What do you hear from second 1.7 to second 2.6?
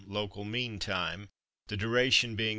duration being 3m.